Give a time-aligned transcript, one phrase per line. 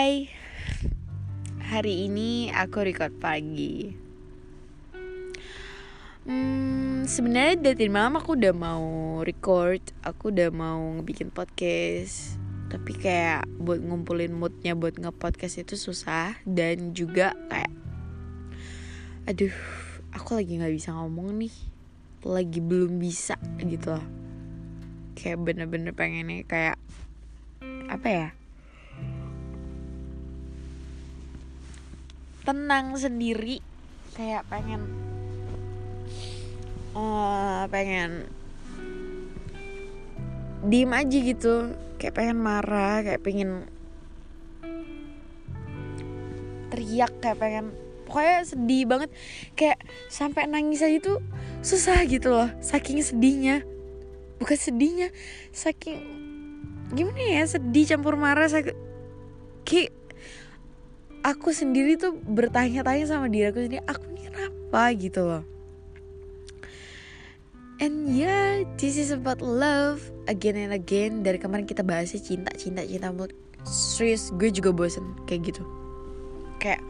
[0.00, 0.32] Hai.
[1.60, 3.92] Hari ini aku record pagi.
[6.24, 12.40] Hmm, Sebenarnya dari malam aku udah mau record Aku udah mau bikin podcast.
[12.72, 17.68] Tapi kayak buat ngumpulin moodnya buat nge-podcast itu susah Dan juga kayak
[19.28, 19.52] Aduh
[20.16, 21.52] aku lagi gak bisa ngomong nih.
[22.24, 24.06] Lagi belum bisa gitu loh.
[25.12, 26.80] Kayak bener-bener pengennya kayak
[27.92, 28.39] Apa ya
[32.50, 33.62] tenang sendiri.
[34.18, 34.90] Kayak pengen
[36.98, 38.26] uh, pengen
[40.66, 41.78] diem aja gitu.
[42.02, 43.70] Kayak pengen marah kayak pengen
[46.74, 47.66] teriak kayak pengen
[48.10, 49.10] pokoknya sedih banget.
[49.54, 49.78] Kayak
[50.10, 51.22] sampai nangis aja tuh
[51.62, 53.62] susah gitu loh saking sedihnya.
[54.42, 55.14] Bukan sedihnya
[55.54, 56.18] saking
[56.90, 58.50] gimana ya sedih campur marah
[59.62, 59.94] kayak
[61.20, 64.82] aku sendiri tuh bertanya-tanya sama diri aku sendiri aku ini kenapa?
[64.96, 65.44] gitu loh.
[67.80, 71.24] And yeah this is about love again and again.
[71.24, 73.08] Dari kemarin kita bahasnya cinta cinta cinta.
[73.64, 75.62] Serius gue juga bosen kayak gitu.
[76.60, 76.84] Kayak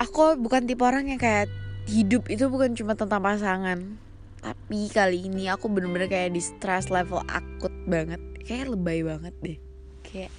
[0.00, 1.48] aku bukan tipe orang yang kayak
[1.88, 4.00] hidup itu bukan cuma tentang pasangan.
[4.40, 8.20] Tapi kali ini aku bener-bener kayak di stress level akut banget.
[8.48, 9.58] Kayak lebay banget deh.
[10.04, 10.32] Kayak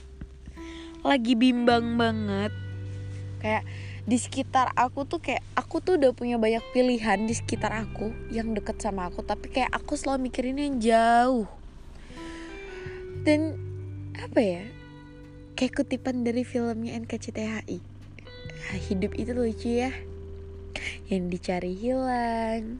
[1.06, 2.50] lagi bimbang banget
[3.44, 3.64] kayak
[4.08, 8.56] di sekitar aku tuh kayak aku tuh udah punya banyak pilihan di sekitar aku yang
[8.56, 11.48] deket sama aku tapi kayak aku selalu mikirin yang jauh.
[13.28, 13.60] Dan
[14.18, 14.64] apa ya
[15.60, 17.80] kayak kutipan dari filmnya NKCTHI
[18.92, 19.92] hidup itu lucu ya.
[21.10, 22.80] Yang dicari hilang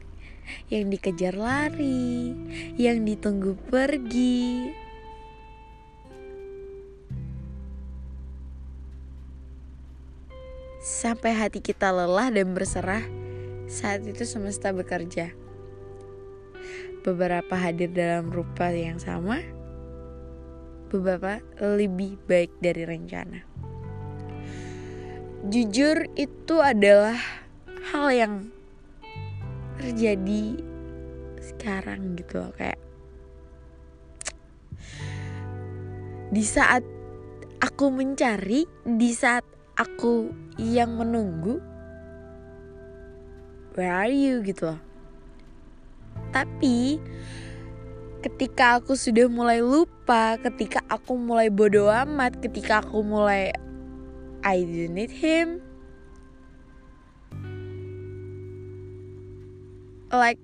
[0.68, 2.32] yang dikejar lari
[2.80, 4.72] yang ditunggu pergi
[10.88, 13.04] sampai hati kita lelah dan berserah
[13.68, 15.36] saat itu semesta bekerja.
[17.04, 19.44] Beberapa hadir dalam rupa yang sama,
[20.88, 23.44] beberapa lebih baik dari rencana.
[25.52, 27.20] Jujur, itu adalah
[27.92, 28.34] hal yang
[29.78, 30.58] terjadi
[31.38, 32.80] sekarang gitu loh kayak
[36.28, 36.82] di saat
[37.62, 41.62] aku mencari, di saat aku yang menunggu
[43.78, 44.42] where are you?
[44.42, 44.80] Gitu loh.
[46.34, 46.98] Tapi
[48.18, 53.54] ketika aku sudah mulai lupa ketika aku mulai bodoh amat ketika aku mulai
[54.42, 55.62] I didn't need him.
[60.10, 60.42] Like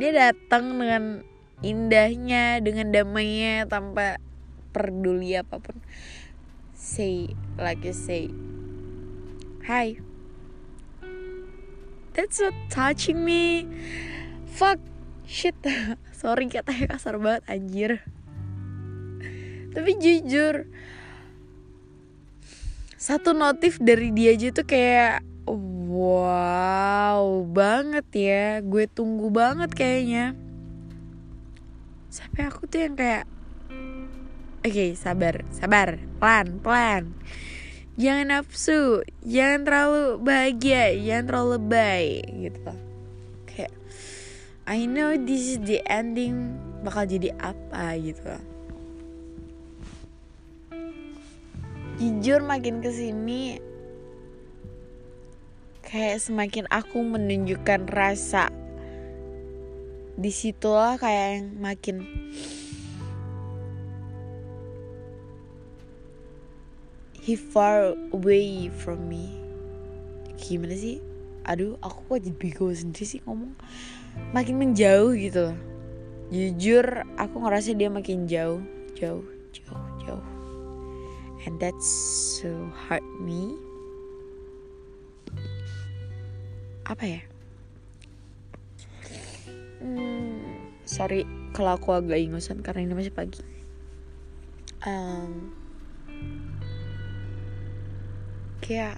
[0.00, 1.04] dia datang dengan
[1.60, 4.22] indahnya dengan damainya tanpa
[4.70, 5.76] peduli apa pun
[6.78, 8.30] say like you say
[9.66, 9.98] hi.
[12.14, 13.66] That's so touching me.
[14.54, 14.78] Fuck.
[15.26, 15.58] Shit.
[16.18, 17.92] Sorry katanya kasar banget anjir.
[19.74, 20.70] Tapi jujur
[22.98, 28.46] satu notif dari dia aja tuh kayak wow banget ya.
[28.66, 30.34] Gue tunggu banget kayaknya.
[32.10, 33.30] Sampai aku tuh yang kayak
[34.58, 37.14] Oke, okay, sabar, sabar, pelan, pelan.
[37.94, 42.72] Jangan nafsu, jangan terlalu bahagia, jangan terlalu lebay gitu.
[43.46, 43.70] Kayak
[44.66, 48.34] I know this is the ending bakal jadi apa gitu.
[52.02, 53.62] Jujur makin ke sini
[55.86, 58.50] kayak semakin aku menunjukkan rasa
[60.18, 61.96] di situlah kayak yang makin
[67.28, 69.28] he far away from me.
[70.40, 70.96] Gimana sih?
[71.44, 73.52] Aduh aku kok jadi bego sendiri sih ngomong.
[74.32, 75.52] Makin menjauh gitu.
[76.32, 78.64] Jujur aku ngerasa dia makin jauh.
[78.96, 80.24] Jauh jauh jauh.
[81.44, 81.84] And that's
[82.40, 82.48] so
[82.88, 83.52] hurt me.
[86.88, 87.20] Apa ya?
[89.84, 93.44] Hmm, sorry kalau aku agak ingusan karena ini masih pagi.
[94.88, 95.52] Um,
[98.64, 98.96] kayak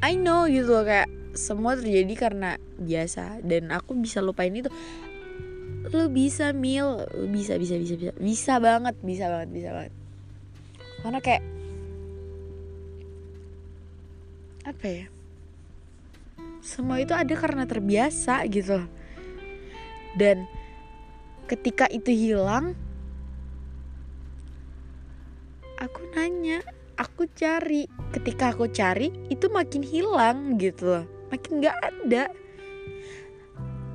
[0.00, 4.72] I know gitu loh kayak semua terjadi karena biasa dan aku bisa lupain itu.
[5.92, 7.04] Lu bisa mil.
[7.28, 8.12] Bisa bisa bisa bisa.
[8.16, 9.92] Bisa banget bisa banget bisa banget.
[11.04, 11.44] Karena kayak
[14.64, 15.06] apa ya?
[16.64, 18.84] Semua itu ada karena terbiasa gitu
[20.18, 20.46] dan
[21.46, 22.74] ketika itu hilang
[25.80, 26.60] aku nanya
[27.00, 27.88] aku cari.
[28.12, 31.04] Ketika aku cari itu makin hilang gitu loh.
[31.32, 32.24] Makin nggak ada.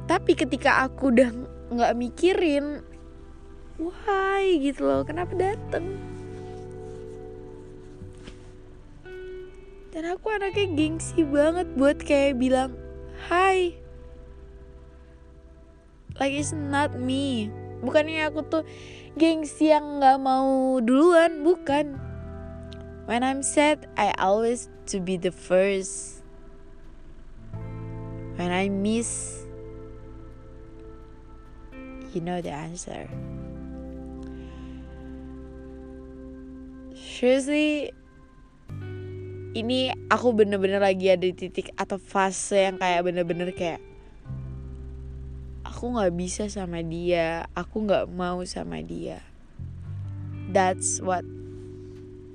[0.09, 1.29] Tapi ketika aku udah
[1.69, 2.81] nggak mikirin
[3.77, 4.57] why?
[4.61, 5.97] gitu loh kenapa dateng?
[9.95, 12.75] Dan aku anaknya gengsi banget buat kayak bilang
[13.31, 13.79] hai.
[16.15, 17.51] Like it's not me
[17.85, 18.63] bukannya aku tuh
[19.15, 22.01] gengsi yang nggak mau duluan bukan
[23.05, 26.25] When I'm sad, I always to be the first.
[28.33, 29.45] When I miss,
[32.17, 33.05] you know the answer.
[36.97, 37.93] Seriously,
[39.53, 43.85] ini aku bener-bener lagi ada di titik atau fase yang kayak bener-bener kayak
[45.85, 49.21] aku nggak bisa sama dia, aku nggak mau sama dia.
[50.49, 51.21] That's what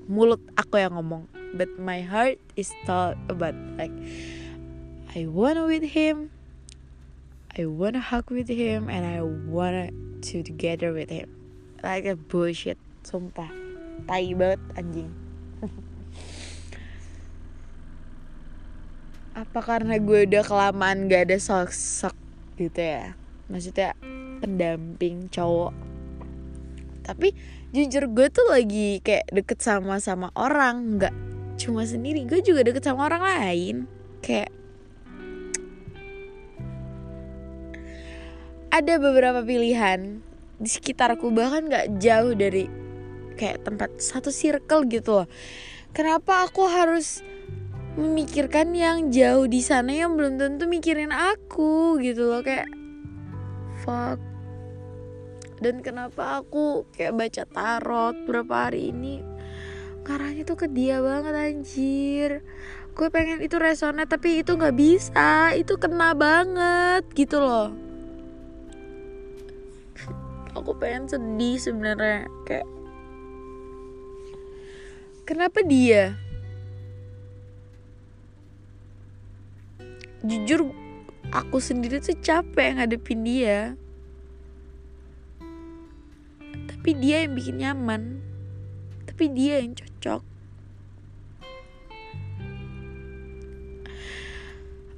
[0.07, 1.27] mulut aku yang ngomong.
[1.59, 3.91] But my heart is thought about like
[5.11, 6.31] I wanna with him.
[7.59, 9.91] I wanna hug with him and I wanna
[10.31, 11.35] to together with him.
[11.83, 13.51] Like a bullshit sumpah.
[14.07, 15.11] Tai banget anjing.
[19.43, 22.15] Apa karena gue udah kelamaan gak ada sosok
[22.55, 23.19] gitu ya
[23.51, 23.99] maksudnya
[24.41, 25.75] pendamping cowok.
[27.05, 27.35] Tapi
[27.75, 30.97] jujur gue tuh lagi kayak deket sama sama orang.
[30.97, 31.15] Nggak
[31.61, 33.77] cuma sendiri gue juga deket sama orang lain.
[34.23, 34.55] Kayak
[38.71, 40.23] ada beberapa pilihan
[40.63, 42.71] di sekitarku bahkan nggak jauh dari
[43.35, 45.29] kayak tempat satu circle gitu loh.
[45.91, 47.27] Kenapa aku harus
[47.99, 52.47] memikirkan yang jauh di sana yang belum tentu mikirin aku gitu loh?
[52.47, 52.71] Kayak
[53.85, 54.21] fuck.
[55.61, 59.21] Dan kenapa aku kayak baca tarot berapa hari ini?
[60.01, 62.31] Karanya tuh ke dia banget anjir.
[62.97, 65.53] Gue pengen itu resonate tapi itu nggak bisa.
[65.53, 67.77] Itu kena banget gitu loh.
[70.57, 72.69] Aku pengen sedih sebenarnya kayak
[75.29, 76.17] kenapa dia?
[80.25, 80.69] Jujur
[81.29, 83.77] aku sendiri tuh capek ngadepin dia.
[86.73, 88.25] Tapi dia yang bikin nyaman.
[89.05, 90.25] Tapi dia yang cocok.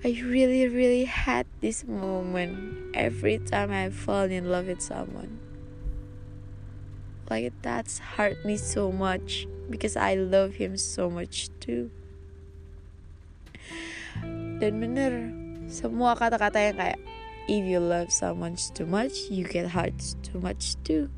[0.02, 5.38] I really really had this moment every time I fall in love with someone.
[7.30, 11.94] Like that's hurt me so much because I love him so much too.
[14.58, 15.41] Dan bener
[15.72, 17.00] semua kata-kata yang kayak
[17.48, 21.08] if you love someone too much you get hurt too much too.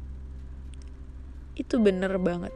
[1.59, 2.55] Itu bener banget.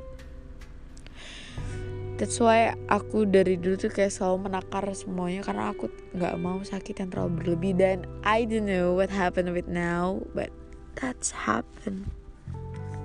[2.18, 7.02] That's why aku dari dulu tuh kayak selalu menakar semuanya karena aku nggak mau sakit
[7.02, 10.50] yang terlalu berlebih dan I don't know what happened with now but
[10.98, 12.10] that's happened.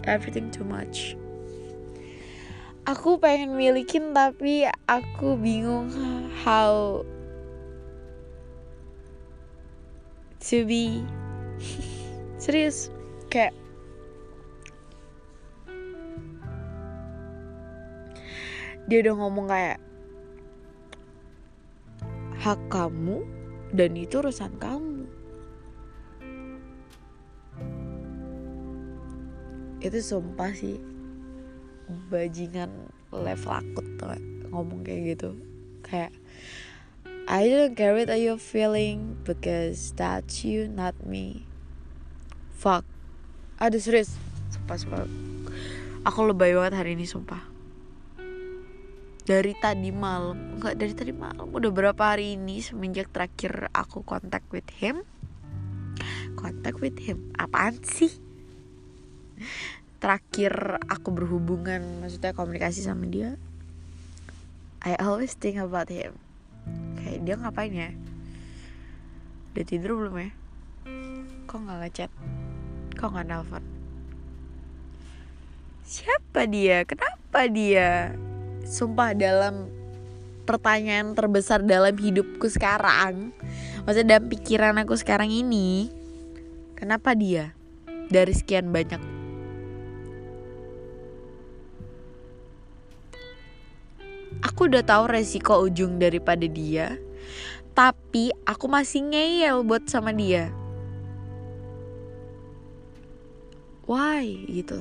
[0.10, 1.14] Everything too much.
[2.90, 5.94] Aku pengen milikin tapi aku bingung
[6.42, 7.06] how
[10.44, 11.00] to be
[12.36, 12.92] serius
[13.32, 13.56] kayak
[18.92, 19.80] dia udah ngomong kayak
[22.44, 23.24] hak kamu
[23.72, 25.08] dan itu urusan kamu.
[29.80, 30.76] Itu sumpah sih
[32.12, 33.88] bajingan level akut
[34.52, 35.40] ngomong kayak gitu.
[35.88, 36.12] Kayak
[37.24, 41.48] I don't care what you feeling because that's you not me.
[42.60, 42.84] Fuck.
[43.64, 44.12] Aduh serius.
[44.52, 45.08] Sumpah sumpah.
[46.04, 47.40] Aku lebay banget hari ini sumpah.
[49.24, 51.48] Dari tadi malam nggak dari tadi malam.
[51.48, 55.08] Udah berapa hari ini semenjak terakhir aku kontak with him?
[56.36, 57.32] Kontak with him?
[57.40, 58.12] Apaan sih?
[60.04, 63.40] Terakhir aku berhubungan maksudnya komunikasi sama dia
[64.84, 66.20] I always think about him
[67.22, 67.92] dia ngapain ya?
[69.54, 70.30] Udah tidur belum ya?
[71.46, 72.12] Kok nggak ngechat?
[72.98, 73.64] Kok nggak nelfon?
[75.86, 76.88] Siapa dia?
[76.90, 78.18] Kenapa dia?
[78.66, 79.70] Sumpah dalam
[80.44, 83.32] pertanyaan terbesar dalam hidupku sekarang
[83.88, 85.88] maksudnya dalam pikiran aku sekarang ini
[86.76, 87.56] kenapa dia?
[88.12, 89.23] Dari sekian banyak
[94.54, 97.02] aku udah tahu resiko ujung daripada dia.
[97.74, 100.54] Tapi aku masih ngeyel buat sama dia.
[103.90, 104.46] Why?
[104.46, 104.78] Gitu.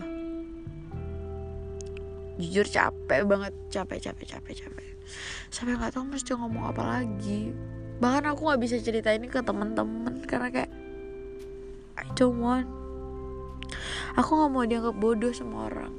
[2.37, 3.57] Jujur capek banget.
[3.73, 4.89] Capek capek capek capek.
[5.49, 7.57] Sampai nggak tahu mesti ngomong apa lagi.
[7.97, 10.73] Bahkan aku nggak bisa cerita ini ke teman-teman karena kayak
[11.97, 12.69] I don't want.
[14.21, 15.97] Aku nggak mau dianggap bodoh sama orang.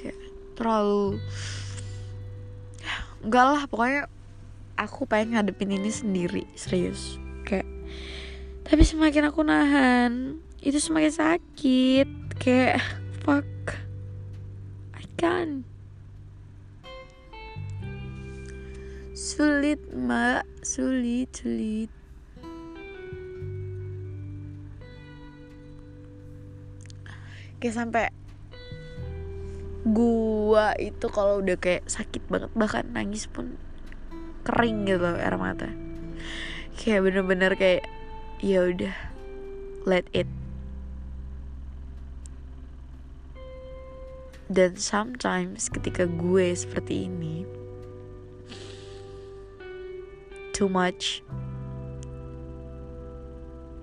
[0.00, 0.16] Kayak
[0.56, 1.20] terlalu
[3.22, 4.10] enggak lah pokoknya
[4.74, 7.18] aku pengen ngadepin ini sendiri serius.
[7.46, 7.66] Kayak
[8.66, 12.08] tapi semakin aku nahan itu semakin sakit.
[12.38, 12.82] Kayak
[13.22, 13.46] fuck
[14.98, 15.62] I can
[19.14, 20.42] sulit mbak.
[20.62, 21.90] Sulit sulit.
[27.62, 28.10] Kayak sampai
[29.82, 33.58] gua itu kalau udah kayak sakit banget bahkan nangis pun
[34.42, 35.70] kering gitu loh air mata.
[36.78, 37.84] Kayak bener-bener kayak
[38.42, 38.94] ya udah
[39.86, 40.26] let it.
[44.52, 47.48] Dan sometimes ketika gue seperti ini
[50.52, 51.24] too much.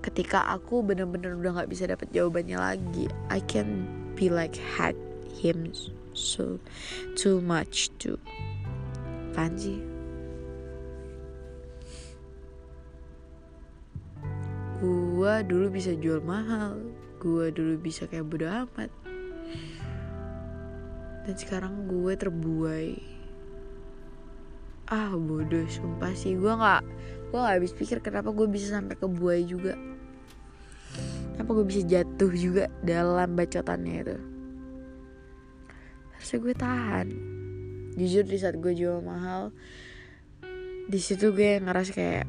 [0.00, 3.84] Ketika aku bener-bener udah nggak bisa dapet jawabannya lagi I can
[4.16, 4.96] be like had
[5.38, 5.70] him
[6.14, 6.58] so
[7.14, 8.18] too much too
[9.56, 9.80] sih
[15.20, 16.80] gua dulu bisa jual mahal.
[17.20, 18.88] Gua dulu bisa kayak bodo amat.
[21.28, 22.96] Dan sekarang gue terbuai.
[24.88, 26.40] Ah bodoh sumpah sih.
[26.40, 26.82] Gue nggak
[27.28, 29.76] gue nggak habis pikir kenapa gue bisa sampai ke buai juga.
[31.36, 34.16] Kenapa gue bisa jatuh juga dalam bacotannya itu
[36.20, 37.08] harusnya gue tahan?
[37.96, 39.56] Jujur di saat gue jual mahal
[40.90, 42.26] di situ gue ngerasa kayak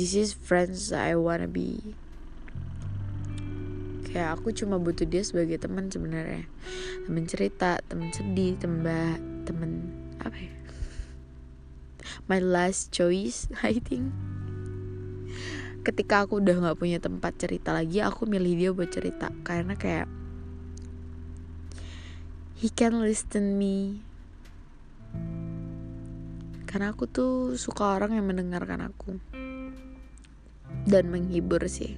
[0.00, 1.92] this is friends I wanna be.
[4.08, 6.48] Kayak aku cuma butuh dia sebagai teman sebenarnya.
[7.04, 9.92] Teman cerita teman sedih teman teman
[10.24, 10.52] apa ya?
[12.26, 14.08] My last choice I think.
[15.84, 19.28] Ketika aku udah nggak punya tempat cerita lagi aku milih dia buat cerita.
[19.44, 20.19] Karena kayak
[22.60, 24.04] he can listen me.
[26.68, 29.16] Karena aku tuh suka orang yang mendengarkan aku.
[30.84, 31.96] Dan menghibur sih.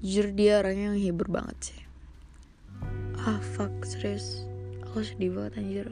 [0.00, 1.80] Jujur dia orangnya yang hibur banget sih.
[3.20, 4.48] Ah fuck serius.
[4.88, 5.88] Aku sedih banget anjir.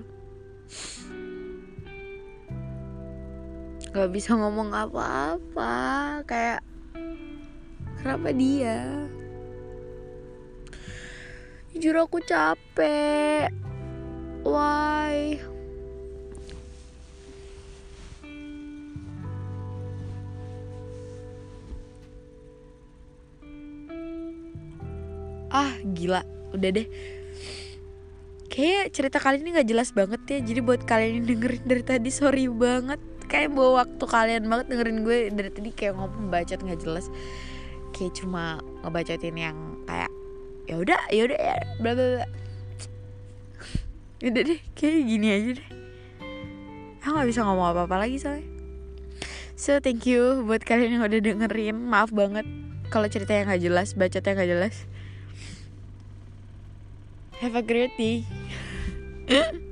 [3.93, 5.77] Gak bisa ngomong apa-apa.
[6.25, 6.65] Kayak
[8.01, 9.13] Kenapa dia
[11.71, 13.47] Jujur aku capek.
[14.43, 15.39] Why?
[25.51, 26.27] Ah gila.
[26.51, 26.91] Udah deh.
[28.51, 30.39] Kayak cerita kali ini nggak jelas banget ya.
[30.43, 32.99] Jadi buat kalian yang dengerin dari tadi sorry banget.
[33.31, 37.07] Kayak bawa waktu kalian banget dengerin gue dari tadi kayak ngomong bacot nggak jelas.
[37.95, 40.10] Kayak cuma ngebacotin yang kayak
[40.71, 42.27] ya udah ya udah ya bla bla bla.
[44.23, 45.69] Udah deh kayak gini aja deh.
[47.03, 48.47] Aku nggak bisa ngomong apa apa lagi soalnya.
[49.59, 51.77] So thank you buat kalian yang udah dengerin.
[51.91, 52.47] Maaf banget
[52.95, 54.77] kalau cerita yang nggak jelas bacotnya nggak jelas.
[57.43, 58.23] Have a great day.